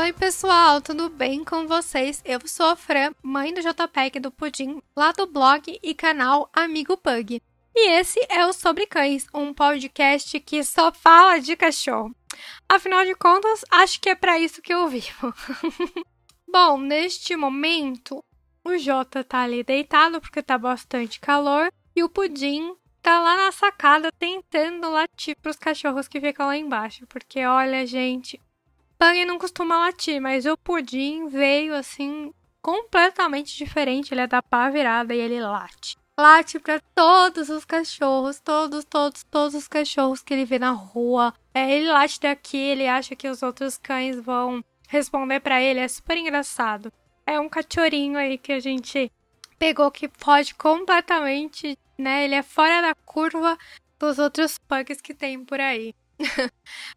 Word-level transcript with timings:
Oi, 0.00 0.12
pessoal, 0.12 0.80
tudo 0.80 1.10
bem 1.10 1.42
com 1.42 1.66
vocês? 1.66 2.22
Eu 2.24 2.38
sou 2.46 2.66
a 2.66 2.76
Fran, 2.76 3.10
mãe 3.20 3.52
do 3.52 3.60
JPEG 3.60 4.20
do 4.20 4.30
Pudim, 4.30 4.80
lá 4.94 5.10
do 5.10 5.26
blog 5.26 5.76
e 5.82 5.92
canal 5.92 6.48
Amigo 6.52 6.96
Pug. 6.96 7.42
E 7.74 7.90
esse 7.98 8.24
é 8.28 8.46
o 8.46 8.52
Sobre 8.52 8.86
Cães, 8.86 9.26
um 9.34 9.52
podcast 9.52 10.38
que 10.38 10.62
só 10.62 10.92
fala 10.92 11.40
de 11.40 11.56
cachorro. 11.56 12.14
Afinal 12.68 13.04
de 13.04 13.16
contas, 13.16 13.64
acho 13.72 14.00
que 14.00 14.08
é 14.08 14.14
para 14.14 14.38
isso 14.38 14.62
que 14.62 14.72
eu 14.72 14.86
vivo. 14.86 15.34
Bom, 16.48 16.78
neste 16.78 17.34
momento, 17.34 18.22
o 18.64 18.78
Jota 18.78 19.24
tá 19.24 19.40
ali 19.40 19.64
deitado 19.64 20.20
porque 20.20 20.44
tá 20.44 20.56
bastante 20.56 21.18
calor 21.18 21.72
e 21.96 22.04
o 22.04 22.08
Pudim 22.08 22.72
tá 23.02 23.18
lá 23.18 23.36
na 23.36 23.50
sacada 23.50 24.12
tentando 24.16 24.90
latir 24.90 25.36
pros 25.42 25.56
cachorros 25.56 26.06
que 26.06 26.20
ficam 26.20 26.46
lá 26.46 26.56
embaixo. 26.56 27.04
Porque 27.08 27.44
olha, 27.44 27.84
gente, 27.84 28.40
Pug 28.98 29.24
não 29.24 29.38
costuma 29.38 29.78
latir, 29.78 30.20
mas 30.20 30.46
o 30.46 30.56
Pudim 30.56 31.28
veio 31.28 31.74
assim 31.74 32.32
completamente 32.60 33.56
diferente. 33.56 34.12
Ele 34.12 34.22
é 34.22 34.26
da 34.26 34.42
pá 34.42 34.68
virada 34.68 35.14
e 35.14 35.18
ele 35.18 35.40
late. 35.40 35.96
Late 36.18 36.58
para 36.58 36.80
todos 36.94 37.48
os 37.48 37.64
cachorros, 37.64 38.40
todos, 38.40 38.84
todos, 38.84 39.22
todos 39.24 39.54
os 39.54 39.68
cachorros 39.68 40.22
que 40.22 40.34
ele 40.34 40.44
vê 40.44 40.58
na 40.58 40.72
rua. 40.72 41.32
É, 41.54 41.72
ele 41.72 41.86
late 41.86 42.20
daqui, 42.20 42.56
ele 42.56 42.88
acha 42.88 43.14
que 43.14 43.28
os 43.28 43.42
outros 43.42 43.78
cães 43.78 44.20
vão 44.20 44.64
responder 44.88 45.40
para 45.40 45.62
ele. 45.62 45.78
É 45.78 45.86
super 45.86 46.16
engraçado. 46.16 46.92
É 47.24 47.38
um 47.38 47.48
cachorrinho 47.48 48.18
aí 48.18 48.36
que 48.36 48.52
a 48.52 48.58
gente 48.58 49.12
pegou 49.58 49.90
que 49.90 50.08
pode 50.08 50.54
completamente 50.54 51.78
né? 51.98 52.24
Ele 52.24 52.36
é 52.36 52.42
fora 52.42 52.80
da 52.80 52.94
curva 52.94 53.58
dos 53.98 54.18
outros 54.18 54.56
pugs 54.58 55.00
que 55.00 55.12
tem 55.12 55.44
por 55.44 55.60
aí. 55.60 55.94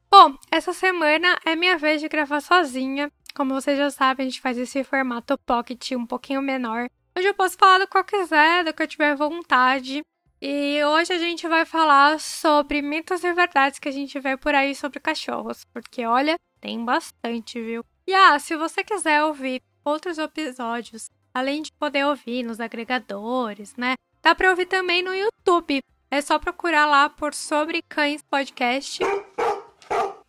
Bom, 0.10 0.36
essa 0.50 0.74
semana 0.74 1.40
é 1.46 1.56
minha 1.56 1.78
vez 1.78 2.02
de 2.02 2.08
gravar 2.08 2.42
sozinha. 2.42 3.12
Como 3.36 3.54
vocês 3.54 3.78
já 3.78 3.90
sabem, 3.90 4.26
a 4.26 4.30
gente 4.30 4.42
faz 4.42 4.58
esse 4.58 4.84
formato 4.84 5.38
pocket 5.46 5.92
um 5.92 6.06
pouquinho 6.06 6.42
menor. 6.42 6.90
Hoje 7.18 7.28
eu 7.28 7.34
posso 7.34 7.58
falar 7.58 7.80
do 7.80 7.88
que 7.88 7.98
eu 7.98 8.04
quiser, 8.04 8.64
do 8.64 8.74
que 8.74 8.84
eu 8.84 8.88
tiver 8.88 9.16
vontade. 9.16 10.02
E 10.42 10.84
hoje 10.84 11.14
a 11.14 11.18
gente 11.20 11.48
vai 11.48 11.66
falar 11.66 12.20
sobre 12.20 12.82
mitos 12.82 13.24
e 13.24 13.32
verdades 13.32 13.80
que 13.80 13.88
a 13.88 13.92
gente 13.92 14.20
vê 14.20 14.36
por 14.36 14.56
aí 14.56 14.74
sobre 14.74 15.00
cachorros. 15.00 15.64
Porque 15.72 16.06
olha, 16.06 16.36
tem 16.60 16.84
bastante, 16.84 17.62
viu? 17.62 17.86
E 18.08 18.14
ah, 18.14 18.38
se 18.40 18.56
você 18.58 18.84
quiser 18.84 19.24
ouvir 19.24 19.62
outros 19.86 20.18
episódios, 20.18 21.10
além 21.34 21.62
de 21.62 21.72
poder 21.74 22.06
ouvir 22.06 22.44
nos 22.44 22.60
agregadores, 22.60 23.76
né? 23.76 23.94
Dá 24.22 24.36
para 24.36 24.50
ouvir 24.50 24.66
também 24.66 25.02
no 25.02 25.14
YouTube. 25.14 25.82
É 26.14 26.20
só 26.20 26.38
procurar 26.38 26.86
lá 26.88 27.10
por 27.10 27.34
Sobre 27.34 27.82
Cães 27.84 28.22
Podcast. 28.22 29.00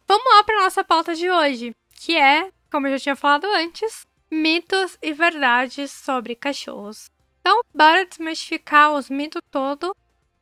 Vamos 0.06 0.24
lá 0.32 0.44
para 0.44 0.62
nossa 0.62 0.84
pauta 0.84 1.12
de 1.12 1.28
hoje, 1.28 1.74
que 1.96 2.16
é, 2.16 2.52
como 2.70 2.86
eu 2.86 2.92
já 2.92 2.98
tinha 3.00 3.16
falado 3.16 3.46
antes, 3.46 4.06
mitos 4.30 4.96
e 5.02 5.12
verdades 5.12 5.90
sobre 5.90 6.36
cachorros. 6.36 7.10
Então, 7.40 7.62
bora 7.74 8.06
desmistificar 8.06 8.92
os 8.92 9.10
mitos 9.10 9.42
todo. 9.50 9.92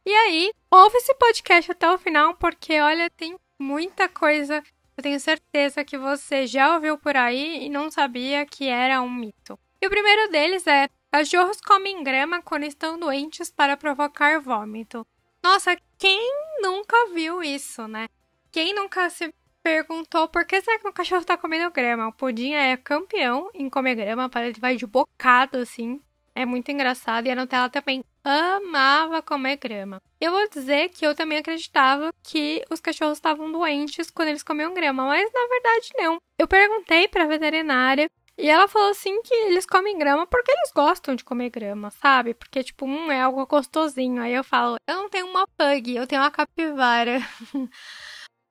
E 0.05 0.13
aí, 0.13 0.53
ouve 0.71 0.99
esse 0.99 1.15
podcast 1.15 1.73
até 1.73 1.91
o 1.91 1.97
final, 1.97 2.35
porque 2.35 2.79
olha, 2.79 3.09
tem 3.09 3.35
muita 3.59 4.11
coisa. 4.11 4.63
Eu 4.95 5.03
tenho 5.03 5.19
certeza 5.19 5.83
que 5.87 5.97
você 5.97 6.47
já 6.47 6.75
ouviu 6.75 6.99
por 6.99 7.17
aí 7.17 7.65
e 7.65 7.71
não 7.71 7.91
sabia 7.91 8.45
que 8.45 8.69
era 8.69 9.01
um 9.01 9.11
mito. 9.11 9.59
E 9.81 9.87
o 9.87 9.91
primeiro 9.91 10.31
deles 10.31 10.67
é 10.67 10.87
Cachorros 11.11 11.61
comem 11.63 12.05
grama 12.05 12.43
quando 12.43 12.65
estão 12.65 12.99
doentes 12.99 13.51
para 13.51 13.77
provocar 13.77 14.39
vômito. 14.39 15.05
Nossa, 15.43 15.77
quem 15.99 16.21
nunca 16.61 17.09
viu 17.15 17.43
isso, 17.43 17.87
né? 17.89 18.09
Quem 18.53 18.75
nunca 18.75 19.09
se 19.09 19.33
perguntou 19.63 20.29
por 20.29 20.45
que 20.45 20.61
será 20.61 20.79
que 20.79 20.89
o 20.89 20.93
cachorro 20.93 21.25
tá 21.25 21.37
comendo 21.37 21.71
grama? 21.71 22.09
O 22.09 22.13
Pudim 22.13 22.53
é 22.53 22.77
campeão 22.77 23.51
em 23.55 23.69
comer 23.69 23.95
grama, 23.95 24.31
ele 24.37 24.61
vai 24.61 24.77
de 24.77 24.87
bocado 24.87 25.59
assim. 25.59 26.01
É 26.35 26.45
muito 26.47 26.71
engraçado 26.71 27.27
e 27.27 27.31
a 27.31 27.35
Nutella 27.35 27.69
também 27.69 28.05
amava 28.25 29.23
comer 29.23 29.57
grama. 29.57 30.01
Eu 30.21 30.33
vou 30.33 30.49
dizer 30.49 30.91
que 30.91 31.07
eu 31.07 31.15
também 31.15 31.39
acreditava 31.39 32.13
que 32.23 32.65
os 32.71 32.81
cachorros 32.81 33.19
estavam 33.19 33.51
doentes 33.51 34.11
quando 34.11 34.29
eles 34.29 34.43
comiam 34.43 34.75
grama, 34.75 35.07
mas 35.07 35.31
na 35.33 35.47
verdade 35.49 35.91
não. 35.97 36.19
Eu 36.39 36.47
perguntei 36.47 37.09
para 37.09 37.25
a 37.25 37.29
veterinária 37.29 38.09
e 38.43 38.49
ela 38.49 38.67
falou 38.69 38.91
assim 38.91 39.23
que 39.23 39.35
eles 39.35 39.67
comem 39.67 39.99
grama 39.99 40.27
porque 40.27 40.51
eles 40.51 40.73
gostam 40.75 41.15
de 41.15 41.25
comer 41.25 41.51
grama, 41.51 41.91
sabe? 41.91 42.35
Porque, 42.35 42.63
tipo, 42.63 42.87
um 42.87 43.11
é 43.11 43.21
algo 43.21 43.47
gostosinho. 43.47 44.23
Aí 44.23 44.33
eu 44.33 44.45
falo, 44.45 44.77
eu 44.89 44.97
não 44.97 45.11
tenho 45.11 45.27
uma 45.27 45.47
pug, 45.47 45.95
eu 45.95 46.07
tenho 46.07 46.23
uma 46.23 46.31
capivara. 46.31 47.21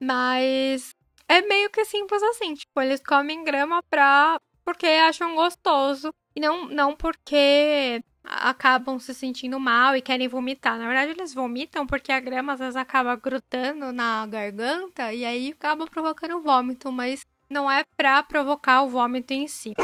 Mas 0.02 0.94
é 1.28 1.42
meio 1.42 1.70
que 1.70 1.84
simples 1.84 2.22
assim. 2.22 2.54
Tipo, 2.54 2.80
eles 2.80 3.00
comem 3.02 3.44
grama 3.44 3.82
pra. 3.90 4.40
porque 4.64 4.86
acham 4.86 5.34
gostoso. 5.34 6.12
E 6.34 6.40
não, 6.40 6.66
não 6.68 6.96
porque 6.96 8.02
acabam 8.22 8.98
se 8.98 9.14
sentindo 9.14 9.58
mal 9.58 9.96
e 9.96 10.02
querem 10.02 10.28
vomitar. 10.28 10.78
Na 10.78 10.86
verdade, 10.86 11.12
eles 11.12 11.34
vomitam 11.34 11.86
porque 11.86 12.12
a 12.12 12.20
grama 12.20 12.52
às 12.52 12.60
vezes 12.60 12.76
acaba 12.76 13.16
grudando 13.16 13.92
na 13.92 14.26
garganta 14.26 15.12
e 15.12 15.24
aí 15.24 15.50
acaba 15.50 15.86
provocando 15.86 16.40
vômito, 16.40 16.92
mas 16.92 17.26
não 17.50 17.70
é 17.70 17.84
pra 17.96 18.22
provocar 18.22 18.82
o 18.82 18.88
vômito 18.88 19.34
em 19.34 19.48
si. 19.48 19.74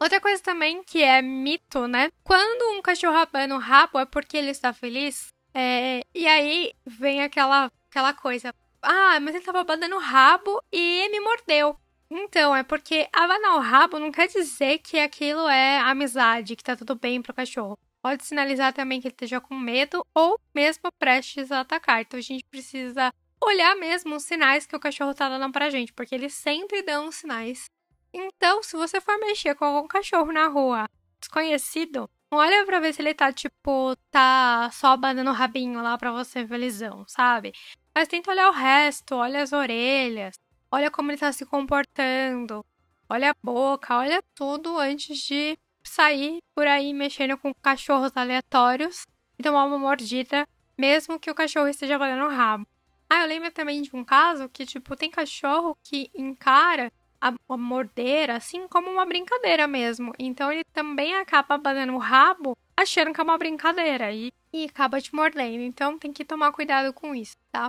Outra 0.00 0.20
coisa 0.20 0.42
também 0.42 0.82
que 0.82 1.02
é 1.02 1.22
mito, 1.22 1.86
né? 1.86 2.10
Quando 2.24 2.76
um 2.76 2.82
cachorro 2.82 3.16
abana 3.16 3.54
o 3.54 3.58
rabo 3.58 3.98
é 3.98 4.04
porque 4.04 4.36
ele 4.36 4.50
está 4.50 4.72
feliz. 4.72 5.28
É... 5.54 6.00
E 6.14 6.26
aí 6.26 6.72
vem 6.84 7.22
aquela, 7.22 7.70
aquela 7.90 8.12
coisa. 8.12 8.52
Ah, 8.82 9.20
mas 9.20 9.30
ele 9.34 9.38
estava 9.38 9.60
abanando 9.60 9.96
o 9.96 10.00
rabo 10.00 10.62
e 10.72 11.08
me 11.10 11.20
mordeu. 11.20 11.76
Então, 12.10 12.56
é 12.56 12.64
porque 12.64 13.08
abanar 13.12 13.54
o 13.56 13.60
rabo 13.60 13.98
não 14.00 14.10
quer 14.10 14.26
dizer 14.26 14.78
que 14.78 14.98
aquilo 14.98 15.48
é 15.48 15.78
amizade, 15.78 16.56
que 16.56 16.64
tá 16.64 16.74
tudo 16.74 16.96
bem 16.96 17.22
pro 17.22 17.34
cachorro. 17.34 17.78
Pode 18.02 18.24
sinalizar 18.24 18.72
também 18.72 19.00
que 19.00 19.06
ele 19.06 19.14
esteja 19.14 19.40
com 19.40 19.54
medo 19.54 20.04
ou 20.14 20.40
mesmo 20.54 20.90
prestes 20.98 21.52
a 21.52 21.60
atacar. 21.60 22.00
Então 22.00 22.18
a 22.18 22.22
gente 22.22 22.42
precisa 22.50 23.12
olhar 23.42 23.74
mesmo 23.76 24.16
os 24.16 24.24
sinais 24.24 24.66
que 24.66 24.76
o 24.76 24.80
cachorro 24.80 25.14
tá 25.14 25.28
dando 25.28 25.50
pra 25.52 25.70
gente, 25.70 25.92
porque 25.92 26.14
eles 26.14 26.34
sempre 26.34 26.82
dão 26.82 27.10
sinais. 27.10 27.64
Então, 28.12 28.62
se 28.62 28.76
você 28.76 29.00
for 29.00 29.18
mexer 29.18 29.54
com 29.54 29.64
algum 29.64 29.88
cachorro 29.88 30.32
na 30.32 30.46
rua 30.48 30.88
desconhecido, 31.20 32.08
olha 32.30 32.64
pra 32.66 32.80
ver 32.80 32.92
se 32.92 33.02
ele 33.02 33.14
tá, 33.14 33.32
tipo, 33.32 33.94
tá 34.10 34.70
só 34.72 34.88
abanando 34.88 35.30
o 35.30 35.34
rabinho 35.34 35.82
lá 35.82 35.96
pra 35.96 36.10
você 36.10 36.46
felizão, 36.46 37.04
sabe? 37.06 37.52
Mas 37.94 38.08
tenta 38.08 38.30
olhar 38.30 38.48
o 38.48 38.52
resto, 38.52 39.14
olha 39.14 39.42
as 39.42 39.52
orelhas, 39.52 40.34
olha 40.70 40.90
como 40.90 41.10
ele 41.10 41.18
tá 41.18 41.32
se 41.32 41.44
comportando, 41.44 42.64
olha 43.08 43.30
a 43.30 43.34
boca, 43.42 43.96
olha 43.96 44.22
tudo 44.34 44.78
antes 44.78 45.18
de 45.18 45.58
sair 45.82 46.38
por 46.54 46.66
aí 46.66 46.92
mexendo 46.92 47.36
com 47.38 47.52
cachorros 47.54 48.12
aleatórios 48.16 49.02
e 49.38 49.42
tomar 49.42 49.64
uma 49.64 49.78
mordida, 49.78 50.46
mesmo 50.76 51.18
que 51.18 51.30
o 51.30 51.34
cachorro 51.34 51.68
esteja 51.68 51.96
abanando 51.96 52.24
o 52.24 52.34
rabo. 52.34 52.66
Ah, 53.12 53.22
eu 53.22 53.26
lembro 53.26 53.50
também 53.50 53.82
de 53.82 53.90
um 53.92 54.04
caso 54.04 54.48
que, 54.48 54.64
tipo, 54.64 54.94
tem 54.94 55.10
cachorro 55.10 55.76
que 55.82 56.08
encara 56.14 56.92
a, 57.20 57.30
a 57.30 58.36
assim, 58.36 58.68
como 58.68 58.88
uma 58.88 59.04
brincadeira 59.04 59.66
mesmo. 59.66 60.12
Então 60.16 60.52
ele 60.52 60.62
também 60.72 61.16
acaba 61.16 61.58
batendo 61.58 61.94
o 61.94 61.98
rabo 61.98 62.56
achando 62.76 63.12
que 63.12 63.20
é 63.20 63.24
uma 63.24 63.36
brincadeira 63.36 64.12
e, 64.12 64.32
e 64.52 64.66
acaba 64.66 65.00
te 65.00 65.12
mordendo. 65.12 65.60
Então 65.60 65.98
tem 65.98 66.12
que 66.12 66.24
tomar 66.24 66.52
cuidado 66.52 66.92
com 66.92 67.12
isso, 67.12 67.36
tá? 67.50 67.68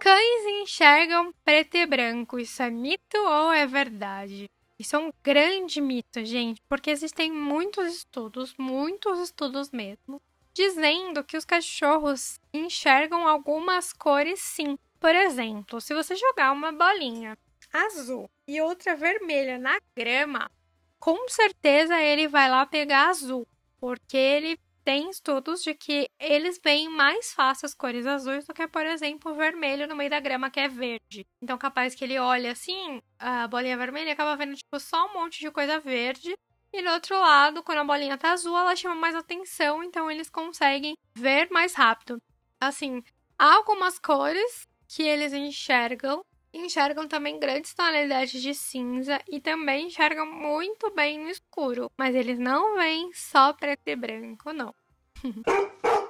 Cães 0.00 0.62
enxergam 0.62 1.32
preto 1.44 1.76
e 1.76 1.86
branco. 1.86 2.40
Isso 2.40 2.60
é 2.60 2.70
mito 2.70 3.16
ou 3.16 3.52
é 3.52 3.68
verdade? 3.68 4.50
Isso 4.80 4.96
é 4.96 4.98
um 4.98 5.12
grande 5.22 5.80
mito, 5.80 6.24
gente, 6.24 6.60
porque 6.68 6.90
existem 6.90 7.32
muitos 7.32 7.94
estudos, 7.94 8.54
muitos 8.56 9.18
estudos 9.18 9.70
mesmo, 9.72 10.20
dizendo 10.58 11.22
que 11.22 11.36
os 11.36 11.44
cachorros 11.44 12.40
enxergam 12.52 13.28
algumas 13.28 13.92
cores 13.92 14.40
sim. 14.40 14.76
Por 14.98 15.14
exemplo, 15.14 15.80
se 15.80 15.94
você 15.94 16.16
jogar 16.16 16.50
uma 16.50 16.72
bolinha 16.72 17.38
azul 17.72 18.28
e 18.44 18.60
outra 18.60 18.96
vermelha 18.96 19.56
na 19.56 19.78
grama, 19.96 20.50
com 20.98 21.28
certeza 21.28 22.02
ele 22.02 22.26
vai 22.26 22.50
lá 22.50 22.66
pegar 22.66 23.08
azul, 23.08 23.46
porque 23.78 24.16
ele 24.16 24.58
tem 24.84 25.08
estudos 25.10 25.62
de 25.62 25.74
que 25.74 26.10
eles 26.18 26.58
veem 26.64 26.88
mais 26.88 27.32
fácil 27.32 27.66
as 27.66 27.74
cores 27.74 28.04
azuis 28.04 28.44
do 28.44 28.54
que, 28.54 28.66
por 28.66 28.84
exemplo, 28.84 29.30
o 29.30 29.34
vermelho 29.36 29.86
no 29.86 29.94
meio 29.94 30.10
da 30.10 30.18
grama 30.18 30.50
que 30.50 30.58
é 30.58 30.66
verde. 30.66 31.24
Então, 31.40 31.56
capaz 31.56 31.94
que 31.94 32.02
ele 32.02 32.18
olha 32.18 32.50
assim, 32.50 33.00
a 33.16 33.46
bolinha 33.46 33.76
vermelha 33.76 34.12
acaba 34.12 34.34
vendo 34.34 34.56
tipo 34.56 34.80
só 34.80 35.06
um 35.06 35.14
monte 35.14 35.38
de 35.38 35.50
coisa 35.52 35.78
verde 35.78 36.34
e 36.72 36.82
do 36.82 36.90
outro 36.90 37.18
lado, 37.18 37.62
quando 37.62 37.78
a 37.78 37.84
bolinha 37.84 38.18
tá 38.18 38.32
azul, 38.32 38.56
ela 38.56 38.76
chama 38.76 38.94
mais 38.94 39.14
atenção, 39.14 39.82
então 39.82 40.10
eles 40.10 40.28
conseguem 40.28 40.96
ver 41.14 41.48
mais 41.50 41.74
rápido. 41.74 42.20
Assim, 42.60 43.02
há 43.38 43.54
algumas 43.54 43.98
cores 43.98 44.68
que 44.86 45.02
eles 45.02 45.32
enxergam, 45.32 46.24
enxergam 46.52 47.08
também 47.08 47.38
grandes 47.38 47.72
tonalidades 47.74 48.42
de 48.42 48.54
cinza 48.54 49.20
e 49.28 49.40
também 49.40 49.86
enxergam 49.86 50.26
muito 50.26 50.90
bem 50.94 51.18
no 51.18 51.30
escuro, 51.30 51.90
mas 51.96 52.14
eles 52.14 52.38
não 52.38 52.76
veem 52.76 53.12
só 53.12 53.52
preto 53.52 53.86
e 53.86 53.96
branco, 53.96 54.52
não. 54.52 54.74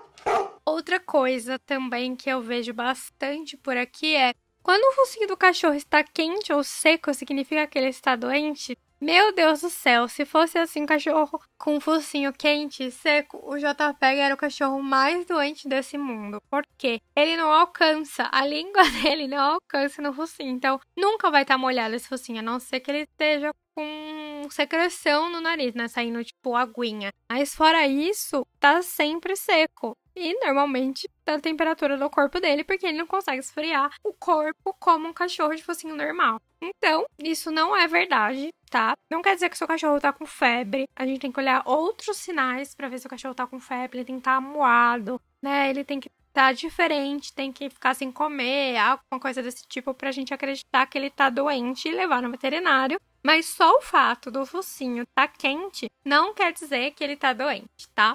Outra 0.65 1.01
coisa 1.01 1.59
também 1.59 2.15
que 2.15 2.29
eu 2.29 2.43
vejo 2.43 2.75
bastante 2.75 3.57
por 3.57 3.77
aqui 3.77 4.15
é 4.15 4.35
Quando 4.63 4.83
o 4.85 4.93
focinho 4.93 5.27
do 5.27 5.37
cachorro 5.37 5.75
está 5.75 6.05
quente 6.05 6.53
ou 6.53 6.63
seco, 6.63 7.15
significa 7.15 7.67
que 7.67 7.79
ele 7.79 7.89
está 7.89 8.15
doente? 8.15 8.77
Meu 9.01 9.33
Deus 9.33 9.61
do 9.61 9.71
céu, 9.71 10.09
se 10.09 10.25
fosse 10.25 10.59
assim 10.59 10.83
um 10.83 10.87
cachorro 10.87 11.41
com 11.57 11.77
um 11.77 11.81
focinho 11.81 12.33
quente 12.33 12.83
e 12.83 12.91
seco, 12.91 13.39
o 13.45 13.57
JPEG 13.57 14.19
era 14.19 14.35
o 14.35 14.39
cachorro 14.39 14.83
mais 14.83 15.25
doente 15.25 15.69
desse 15.69 15.97
mundo. 15.97 16.43
Porque 16.51 17.01
ele 17.15 17.37
não 17.37 17.53
alcança, 17.53 18.29
a 18.33 18.45
língua 18.45 18.83
dele 19.01 19.29
não 19.29 19.55
alcança 19.55 20.03
no 20.03 20.13
focinho. 20.13 20.51
Então, 20.51 20.81
nunca 20.97 21.31
vai 21.31 21.43
estar 21.43 21.57
molhado 21.57 21.95
esse 21.95 22.09
focinho, 22.09 22.41
a 22.41 22.43
não 22.43 22.59
ser 22.59 22.81
que 22.81 22.91
ele 22.91 23.03
esteja 23.03 23.53
com 23.73 24.49
secreção 24.51 25.31
no 25.31 25.41
nariz, 25.41 25.75
né? 25.75 25.87
Saindo 25.87 26.25
tipo 26.25 26.57
aguinha. 26.57 27.13
Mas 27.31 27.55
fora 27.55 27.87
isso, 27.87 28.45
tá 28.59 28.83
sempre 28.83 29.37
seco. 29.37 29.97
E 30.21 30.35
normalmente 30.45 31.09
da 31.25 31.39
temperatura 31.39 31.97
do 31.97 32.11
corpo 32.11 32.41
dele, 32.41 32.65
porque 32.65 32.87
ele 32.87 32.99
não 32.99 33.07
consegue 33.07 33.39
esfriar 33.39 33.91
o 34.03 34.13
corpo 34.13 34.75
como 34.81 35.07
um 35.09 35.13
cachorro 35.13 35.55
de 35.55 35.63
focinho 35.63 35.95
normal. 35.95 36.41
Então, 36.61 37.07
isso 37.19 37.53
não 37.53 37.77
é 37.77 37.87
verdade, 37.87 38.53
tá? 38.69 38.97
Não 39.09 39.23
quer 39.23 39.35
dizer 39.35 39.49
que 39.49 39.57
seu 39.57 39.69
cachorro 39.69 40.01
tá 40.01 40.13
com 40.13 40.27
febre. 40.27 40.89
A 40.97 41.07
gente 41.07 41.21
tem 41.21 41.31
que 41.31 41.39
olhar 41.39 41.63
outros 41.65 42.17
sinais 42.17 42.75
para 42.75 42.89
ver 42.89 42.99
se 42.99 43.07
o 43.07 43.11
cachorro 43.11 43.35
tá 43.35 43.47
com 43.47 43.61
febre. 43.61 43.99
Ele 43.99 44.05
tem 44.05 44.17
que 44.17 44.23
estar 44.23 44.33
tá 44.33 44.37
amuado, 44.39 45.21
né? 45.41 45.71
Ele 45.71 45.85
tem 45.85 46.01
que 46.01 46.11
tá 46.33 46.53
diferente, 46.53 47.33
tem 47.33 47.53
que 47.53 47.69
ficar 47.69 47.95
sem 47.95 48.13
comer, 48.13 48.77
alguma 48.77 49.21
coisa 49.21 49.43
desse 49.43 49.67
tipo 49.67 49.93
pra 49.93 50.13
gente 50.13 50.33
acreditar 50.33 50.87
que 50.87 50.97
ele 50.97 51.11
tá 51.11 51.31
doente 51.31 51.89
e 51.89 51.93
levar 51.93 52.23
no 52.23 52.31
veterinário. 52.31 53.01
Mas 53.23 53.47
só 53.47 53.77
o 53.77 53.81
fato 53.81 54.31
do 54.31 54.47
focinho 54.47 55.05
tá 55.15 55.27
quente 55.27 55.91
não 56.05 56.33
quer 56.33 56.53
dizer 56.53 56.93
que 56.93 57.03
ele 57.03 57.17
tá 57.17 57.33
doente, 57.33 57.89
tá? 57.95 58.15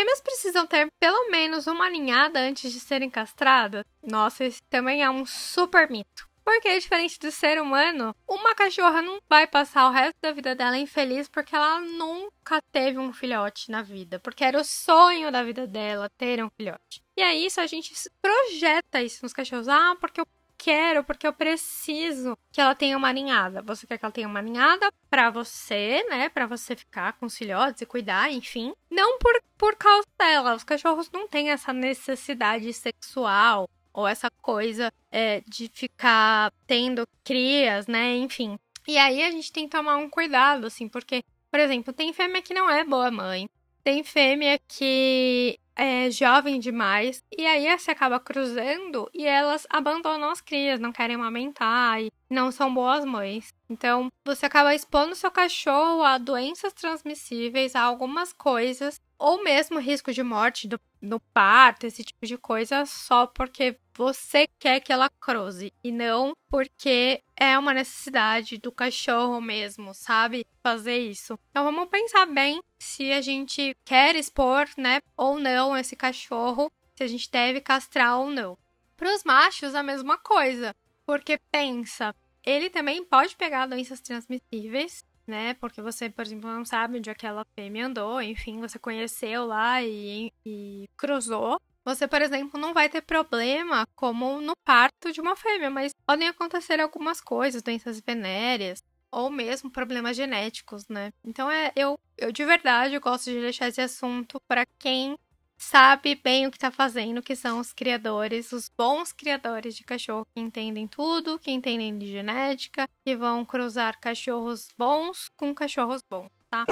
Fêmeas 0.00 0.20
precisam 0.22 0.66
ter 0.66 0.90
pelo 0.98 1.30
menos 1.30 1.66
uma 1.66 1.90
ninhada 1.90 2.40
antes 2.40 2.72
de 2.72 2.80
serem 2.80 3.10
castradas? 3.10 3.84
Nossa, 4.02 4.46
esse 4.46 4.62
também 4.70 5.02
é 5.02 5.10
um 5.10 5.26
super 5.26 5.90
mito. 5.90 6.26
Porque, 6.42 6.80
diferente 6.80 7.18
do 7.18 7.30
ser 7.30 7.60
humano, 7.60 8.16
uma 8.26 8.54
cachorra 8.54 9.02
não 9.02 9.18
vai 9.28 9.46
passar 9.46 9.86
o 9.86 9.92
resto 9.92 10.16
da 10.22 10.32
vida 10.32 10.54
dela 10.54 10.78
infeliz 10.78 11.28
porque 11.28 11.54
ela 11.54 11.80
nunca 11.80 12.62
teve 12.72 12.96
um 12.96 13.12
filhote 13.12 13.70
na 13.70 13.82
vida. 13.82 14.18
Porque 14.18 14.42
era 14.42 14.58
o 14.58 14.64
sonho 14.64 15.30
da 15.30 15.42
vida 15.42 15.66
dela 15.66 16.08
ter 16.16 16.42
um 16.42 16.48
filhote. 16.48 17.02
E 17.14 17.22
aí, 17.22 17.44
isso 17.44 17.60
a 17.60 17.66
gente 17.66 17.92
projeta 18.22 19.02
isso 19.02 19.22
nos 19.22 19.34
cachorros. 19.34 19.68
Ah, 19.68 19.94
porque 20.00 20.22
eu 20.22 20.26
quero, 20.60 21.02
porque 21.02 21.26
eu 21.26 21.32
preciso 21.32 22.36
que 22.52 22.60
ela 22.60 22.74
tenha 22.74 22.96
uma 22.96 23.10
ninhada. 23.12 23.62
Você 23.62 23.86
quer 23.86 23.96
que 23.96 24.04
ela 24.04 24.12
tenha 24.12 24.28
uma 24.28 24.42
ninhada 24.42 24.92
para 25.08 25.30
você, 25.30 26.04
né? 26.10 26.28
Para 26.28 26.46
você 26.46 26.76
ficar 26.76 27.14
com 27.14 27.24
os 27.24 27.36
filhotes 27.36 27.80
e 27.80 27.86
cuidar, 27.86 28.30
enfim. 28.30 28.74
Não 28.90 29.18
por, 29.18 29.32
por 29.56 29.74
causa 29.76 30.06
dela. 30.18 30.54
Os 30.54 30.62
cachorros 30.62 31.10
não 31.10 31.26
têm 31.26 31.50
essa 31.50 31.72
necessidade 31.72 32.70
sexual 32.74 33.68
ou 33.92 34.06
essa 34.06 34.30
coisa 34.42 34.92
é, 35.10 35.42
de 35.48 35.70
ficar 35.72 36.52
tendo 36.66 37.08
crias, 37.24 37.86
né? 37.86 38.14
Enfim. 38.16 38.58
E 38.86 38.98
aí 38.98 39.22
a 39.22 39.30
gente 39.30 39.50
tem 39.50 39.64
que 39.64 39.76
tomar 39.76 39.96
um 39.96 40.10
cuidado, 40.10 40.66
assim, 40.66 40.88
porque, 40.88 41.24
por 41.50 41.58
exemplo, 41.58 41.92
tem 41.92 42.12
fêmea 42.12 42.42
que 42.42 42.52
não 42.52 42.68
é 42.68 42.84
boa 42.84 43.10
mãe, 43.10 43.48
tem 43.82 44.02
fêmea 44.04 44.58
que 44.68 45.58
é 45.74 46.10
jovem 46.10 46.60
demais, 46.60 47.24
e 47.36 47.46
aí 47.46 47.78
você 47.78 47.90
acaba 47.90 48.20
cruzando 48.20 49.08
e 49.14 49.26
elas 49.26 49.66
abandonam 49.70 50.28
as 50.30 50.40
crias, 50.40 50.78
não 50.78 50.92
querem 50.92 51.16
amamentar 51.16 52.02
e 52.02 52.12
não 52.28 52.52
são 52.52 52.72
boas 52.72 53.04
mães. 53.04 53.54
Então, 53.68 54.08
você 54.24 54.44
acaba 54.46 54.74
expondo 54.74 55.14
seu 55.14 55.30
cachorro 55.30 56.02
a 56.02 56.18
doenças 56.18 56.74
transmissíveis, 56.74 57.74
a 57.74 57.80
algumas 57.80 58.32
coisas 58.32 59.00
ou 59.20 59.44
mesmo 59.44 59.78
risco 59.78 60.14
de 60.14 60.22
morte 60.22 60.66
do, 60.66 60.80
no 61.00 61.20
parto, 61.20 61.86
esse 61.86 62.02
tipo 62.02 62.26
de 62.26 62.38
coisa, 62.38 62.86
só 62.86 63.26
porque 63.26 63.78
você 63.94 64.48
quer 64.58 64.80
que 64.80 64.90
ela 64.90 65.10
cruze 65.20 65.70
e 65.84 65.92
não 65.92 66.32
porque 66.48 67.22
é 67.36 67.58
uma 67.58 67.74
necessidade 67.74 68.56
do 68.56 68.72
cachorro 68.72 69.38
mesmo, 69.38 69.92
sabe? 69.92 70.46
Fazer 70.62 70.96
isso. 70.96 71.38
Então 71.50 71.64
vamos 71.64 71.90
pensar 71.90 72.24
bem 72.24 72.62
se 72.78 73.12
a 73.12 73.20
gente 73.20 73.76
quer 73.84 74.16
expor, 74.16 74.66
né, 74.78 75.02
ou 75.14 75.38
não 75.38 75.76
esse 75.76 75.94
cachorro, 75.94 76.72
se 76.96 77.04
a 77.04 77.06
gente 77.06 77.30
deve 77.30 77.60
castrar 77.60 78.18
ou 78.18 78.30
não. 78.30 78.56
Para 78.96 79.14
os 79.14 79.22
machos, 79.22 79.74
a 79.74 79.82
mesma 79.82 80.16
coisa, 80.16 80.74
porque 81.04 81.38
pensa, 81.52 82.14
ele 82.42 82.70
também 82.70 83.04
pode 83.04 83.36
pegar 83.36 83.66
doenças 83.66 84.00
transmissíveis 84.00 85.04
né? 85.30 85.54
Porque 85.54 85.80
você, 85.80 86.10
por 86.10 86.22
exemplo, 86.22 86.50
não 86.50 86.64
sabe 86.64 86.98
onde 86.98 87.08
aquela 87.08 87.46
fêmea 87.54 87.86
andou, 87.86 88.20
enfim, 88.20 88.60
você 88.60 88.78
conheceu 88.78 89.46
lá 89.46 89.82
e, 89.82 90.32
e 90.44 90.88
cruzou. 90.96 91.60
Você, 91.84 92.06
por 92.06 92.20
exemplo, 92.20 92.60
não 92.60 92.74
vai 92.74 92.88
ter 92.90 93.00
problema 93.00 93.86
como 93.94 94.40
no 94.40 94.54
parto 94.64 95.12
de 95.12 95.20
uma 95.20 95.34
fêmea, 95.34 95.70
mas 95.70 95.94
podem 96.06 96.28
acontecer 96.28 96.78
algumas 96.80 97.20
coisas, 97.20 97.62
doenças 97.62 98.00
venéreas, 98.00 98.82
ou 99.10 99.30
mesmo 99.30 99.70
problemas 99.70 100.16
genéticos, 100.16 100.86
né? 100.88 101.12
Então 101.24 101.50
é 101.50 101.72
eu, 101.74 101.98
eu 102.16 102.30
de 102.30 102.44
verdade 102.44 102.98
gosto 102.98 103.30
de 103.30 103.40
deixar 103.40 103.68
esse 103.68 103.80
assunto 103.80 104.40
para 104.46 104.64
quem 104.78 105.18
sabe 105.60 106.14
bem 106.14 106.46
o 106.46 106.50
que 106.50 106.56
está 106.56 106.70
fazendo, 106.70 107.22
que 107.22 107.36
são 107.36 107.58
os 107.60 107.72
criadores, 107.72 108.50
os 108.50 108.68
bons 108.68 109.12
criadores 109.12 109.76
de 109.76 109.84
cachorro 109.84 110.26
que 110.34 110.40
entendem 110.40 110.88
tudo, 110.88 111.38
que 111.38 111.50
entendem 111.50 111.96
de 111.98 112.06
genética, 112.06 112.88
que 113.04 113.14
vão 113.14 113.44
cruzar 113.44 114.00
cachorros 114.00 114.68
bons 114.76 115.28
com 115.36 115.54
cachorros 115.54 116.02
bons, 116.08 116.30
tá? 116.50 116.64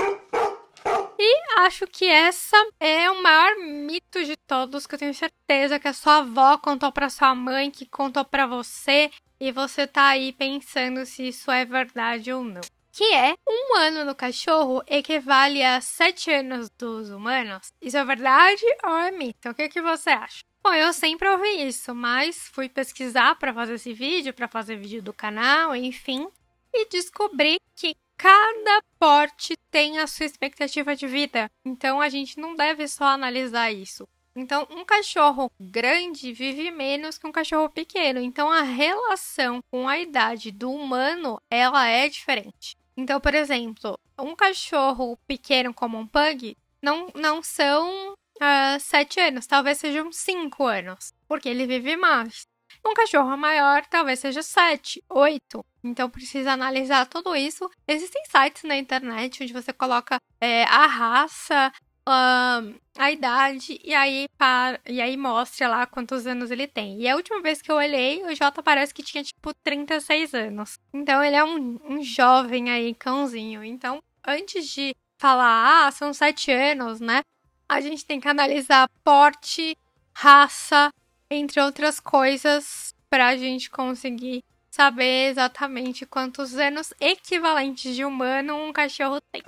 E 1.18 1.60
acho 1.60 1.86
que 1.86 2.06
essa 2.06 2.56
é 2.80 3.10
o 3.10 3.22
maior 3.22 3.58
mito 3.58 4.24
de 4.24 4.36
todos, 4.36 4.86
que 4.86 4.94
eu 4.94 4.98
tenho 4.98 5.14
certeza 5.14 5.78
que 5.78 5.88
a 5.88 5.92
sua 5.92 6.18
avó 6.18 6.56
contou 6.56 6.90
para 6.90 7.10
sua 7.10 7.34
mãe, 7.34 7.70
que 7.70 7.84
contou 7.84 8.24
para 8.24 8.46
você, 8.46 9.10
e 9.38 9.52
você 9.52 9.86
tá 9.86 10.08
aí 10.08 10.32
pensando 10.32 11.04
se 11.04 11.28
isso 11.28 11.50
é 11.50 11.64
verdade 11.64 12.32
ou 12.32 12.42
não 12.42 12.62
que 12.92 13.04
é 13.14 13.34
um 13.48 13.76
ano 13.76 14.04
no 14.04 14.14
cachorro 14.14 14.82
equivale 14.86 15.62
a 15.62 15.80
sete 15.80 16.30
anos 16.30 16.70
dos 16.70 17.10
humanos. 17.10 17.72
Isso 17.80 17.96
é 17.96 18.04
verdade 18.04 18.64
ou 18.84 18.96
é 18.96 19.10
mito? 19.10 19.48
O 19.48 19.54
que, 19.54 19.68
que 19.68 19.80
você 19.80 20.10
acha? 20.10 20.42
Bom, 20.62 20.74
eu 20.74 20.92
sempre 20.92 21.28
ouvi 21.28 21.66
isso, 21.66 21.94
mas 21.94 22.48
fui 22.48 22.68
pesquisar 22.68 23.36
para 23.36 23.54
fazer 23.54 23.74
esse 23.74 23.92
vídeo, 23.92 24.34
para 24.34 24.48
fazer 24.48 24.76
vídeo 24.76 25.02
do 25.02 25.12
canal, 25.12 25.74
enfim, 25.74 26.28
e 26.74 26.88
descobri 26.88 27.58
que 27.76 27.94
cada 28.16 28.82
porte 28.98 29.54
tem 29.70 29.98
a 29.98 30.06
sua 30.06 30.26
expectativa 30.26 30.96
de 30.96 31.06
vida. 31.06 31.48
Então 31.64 32.00
a 32.00 32.08
gente 32.08 32.38
não 32.38 32.54
deve 32.54 32.88
só 32.88 33.04
analisar 33.04 33.72
isso. 33.72 34.06
Então, 34.38 34.68
um 34.70 34.84
cachorro 34.84 35.50
grande 35.58 36.32
vive 36.32 36.70
menos 36.70 37.18
que 37.18 37.26
um 37.26 37.32
cachorro 37.32 37.68
pequeno. 37.68 38.20
Então, 38.20 38.48
a 38.52 38.62
relação 38.62 39.60
com 39.68 39.88
a 39.88 39.98
idade 39.98 40.52
do 40.52 40.70
humano, 40.70 41.40
ela 41.50 41.88
é 41.88 42.08
diferente. 42.08 42.77
Então, 42.98 43.20
por 43.20 43.32
exemplo, 43.32 43.96
um 44.18 44.34
cachorro 44.34 45.16
pequeno 45.24 45.72
como 45.72 45.96
um 45.96 46.04
pug 46.04 46.56
não, 46.82 47.06
não 47.14 47.40
são 47.40 48.12
uh, 48.12 48.80
sete 48.80 49.20
anos, 49.20 49.46
talvez 49.46 49.78
sejam 49.78 50.10
cinco 50.10 50.64
anos, 50.64 51.12
porque 51.28 51.48
ele 51.48 51.64
vive 51.64 51.96
mais. 51.96 52.42
Um 52.84 52.94
cachorro 52.94 53.36
maior 53.36 53.86
talvez 53.86 54.18
seja 54.18 54.42
sete, 54.42 55.00
oito. 55.08 55.64
Então 55.84 56.10
precisa 56.10 56.50
analisar 56.50 57.06
tudo 57.06 57.36
isso. 57.36 57.70
Existem 57.86 58.24
sites 58.24 58.64
na 58.64 58.76
internet 58.76 59.44
onde 59.44 59.52
você 59.52 59.72
coloca 59.72 60.20
é, 60.40 60.64
a 60.64 60.86
raça, 60.86 61.72
a 62.10 63.12
idade 63.12 63.80
e 63.82 63.94
aí, 63.94 64.26
para, 64.36 64.80
e 64.86 65.00
aí 65.00 65.16
mostra 65.16 65.68
lá 65.68 65.86
quantos 65.86 66.26
anos 66.26 66.50
ele 66.50 66.66
tem. 66.66 67.00
E 67.00 67.08
a 67.08 67.16
última 67.16 67.40
vez 67.40 67.62
que 67.62 67.70
eu 67.70 67.76
olhei, 67.76 68.24
o 68.24 68.34
Jota 68.34 68.62
parece 68.62 68.92
que 68.92 69.02
tinha 69.02 69.22
tipo 69.22 69.52
36 69.62 70.34
anos. 70.34 70.78
Então 70.92 71.22
ele 71.22 71.36
é 71.36 71.44
um, 71.44 71.78
um 71.84 72.02
jovem 72.02 72.70
aí, 72.70 72.94
cãozinho. 72.94 73.62
Então, 73.62 74.02
antes 74.26 74.68
de 74.68 74.94
falar, 75.18 75.86
ah, 75.86 75.90
são 75.90 76.12
7 76.12 76.50
anos, 76.50 77.00
né? 77.00 77.22
A 77.68 77.80
gente 77.80 78.04
tem 78.04 78.20
que 78.20 78.28
analisar 78.28 78.88
porte, 79.04 79.76
raça, 80.14 80.92
entre 81.30 81.60
outras 81.60 82.00
coisas, 82.00 82.94
pra 83.10 83.36
gente 83.36 83.70
conseguir 83.70 84.42
saber 84.70 85.30
exatamente 85.30 86.06
quantos 86.06 86.56
anos 86.56 86.94
equivalentes 87.00 87.94
de 87.94 88.04
humano 88.04 88.54
um 88.56 88.72
cachorro 88.72 89.20
tem. 89.32 89.42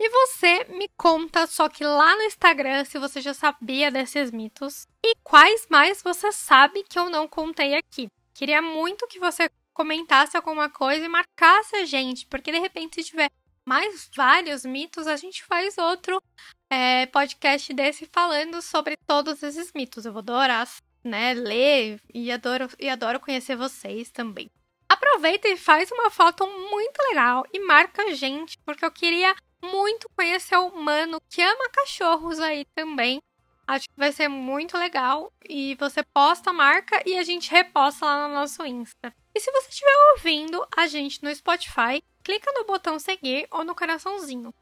E 0.00 0.08
você 0.08 0.64
me 0.70 0.88
conta 0.96 1.46
só 1.46 1.68
que 1.68 1.84
lá 1.84 2.16
no 2.16 2.22
Instagram 2.22 2.84
se 2.84 2.98
você 2.98 3.20
já 3.20 3.34
sabia 3.34 3.90
desses 3.90 4.30
mitos 4.30 4.86
e 5.04 5.14
quais 5.24 5.66
mais 5.68 6.02
você 6.02 6.30
sabe 6.30 6.84
que 6.84 6.98
eu 6.98 7.10
não 7.10 7.26
contei 7.26 7.74
aqui. 7.74 8.08
Queria 8.32 8.62
muito 8.62 9.08
que 9.08 9.18
você 9.18 9.50
comentasse 9.74 10.36
alguma 10.36 10.70
coisa 10.70 11.04
e 11.04 11.08
marcasse 11.08 11.76
a 11.76 11.84
gente, 11.84 12.26
porque 12.26 12.52
de 12.52 12.58
repente 12.58 12.96
se 12.96 13.10
tiver 13.10 13.30
mais 13.66 14.08
vários 14.16 14.64
mitos, 14.64 15.06
a 15.06 15.16
gente 15.16 15.44
faz 15.44 15.76
outro 15.76 16.22
é, 16.70 17.06
podcast 17.06 17.72
desse 17.74 18.06
falando 18.06 18.62
sobre 18.62 18.96
todos 19.06 19.42
esses 19.42 19.72
mitos. 19.74 20.06
Eu 20.06 20.12
vou 20.12 20.20
adorar 20.20 20.66
né, 21.04 21.34
ler 21.34 22.00
e 22.12 22.30
adoro, 22.30 22.68
e 22.78 22.88
adoro 22.88 23.20
conhecer 23.20 23.56
vocês 23.56 24.10
também. 24.10 24.50
Aproveita 24.88 25.48
e 25.48 25.56
faz 25.56 25.90
uma 25.92 26.10
foto 26.10 26.46
muito 26.46 26.98
legal 27.08 27.44
e 27.52 27.60
marca 27.60 28.02
a 28.02 28.14
gente, 28.14 28.56
porque 28.64 28.84
eu 28.84 28.90
queria 28.90 29.34
muito 29.62 30.08
conhecer 30.16 30.56
o 30.56 30.68
humano 30.68 31.20
que 31.28 31.42
ama 31.42 31.68
cachorros 31.70 32.38
aí 32.40 32.64
também. 32.74 33.22
Acho 33.66 33.86
que 33.88 33.98
vai 33.98 34.12
ser 34.12 34.28
muito 34.28 34.78
legal. 34.78 35.32
E 35.46 35.74
você 35.74 36.02
posta 36.02 36.50
a 36.50 36.52
marca 36.54 37.02
e 37.04 37.18
a 37.18 37.22
gente 37.22 37.50
reposta 37.50 38.06
lá 38.06 38.26
no 38.26 38.34
nosso 38.34 38.64
Insta. 38.64 39.14
E 39.34 39.40
se 39.40 39.52
você 39.52 39.68
estiver 39.68 40.12
ouvindo 40.12 40.66
a 40.76 40.86
gente 40.86 41.22
no 41.22 41.34
Spotify, 41.34 42.02
clica 42.24 42.50
no 42.54 42.64
botão 42.64 42.98
seguir 42.98 43.46
ou 43.50 43.64
no 43.64 43.74
coraçãozinho. 43.74 44.54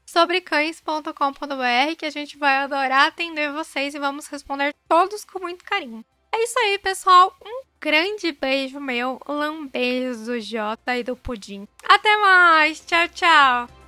sobrecães.com.br 0.07 1.97
que 1.99 2.07
a 2.07 2.11
gente 2.11 2.39
vai 2.39 2.57
adorar 2.59 3.09
atender 3.09 3.53
vocês 3.53 3.95
e 3.95 3.99
vamos 3.99 4.27
responder 4.29 4.75
todos 4.89 5.25
com 5.25 5.41
muito 5.41 5.65
carinho. 5.65 6.05
É 6.33 6.43
isso 6.43 6.59
aí, 6.59 6.79
pessoal. 6.79 7.35
Um 7.45 7.63
grande 7.81 8.33
beijo 8.33 8.81
meu, 8.81 9.21
lambeijo 9.27 10.25
do 10.27 10.41
Jota 10.41 10.97
e 10.97 11.03
do 11.03 11.17
Pudim. 11.17 11.67
Até 11.85 12.17
mais. 12.19 12.81
Tchau, 12.81 13.09
tchau. 13.09 13.86